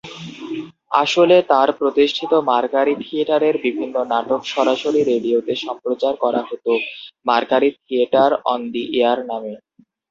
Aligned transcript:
আসলে 1.01 1.35
তার 1.51 1.69
প্রতিষ্ঠিত 1.79 2.31
মার্কারি 2.49 2.93
থিয়েটারের 3.03 3.55
বিভিন্ন 3.65 3.95
নাটক 4.11 4.41
সরাসরি 4.53 5.01
রেডিওতে 5.03 5.53
সম্প্রচার 5.65 6.13
করা 6.23 6.41
হতো 6.49 6.71
"Mercury 7.25 7.69
Theatre 7.79 8.31
on 8.51 8.61
the 8.73 8.83
Air" 8.97 9.19
নামে। 9.29 9.53